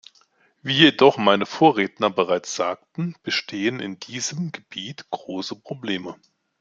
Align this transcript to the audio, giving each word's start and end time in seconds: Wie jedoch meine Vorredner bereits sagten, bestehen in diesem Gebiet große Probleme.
Wie 0.63 0.73
jedoch 0.73 1.19
meine 1.19 1.45
Vorredner 1.45 2.09
bereits 2.09 2.55
sagten, 2.55 3.13
bestehen 3.21 3.79
in 3.79 3.99
diesem 3.99 4.51
Gebiet 4.51 5.07
große 5.11 5.55
Probleme. 5.57 6.15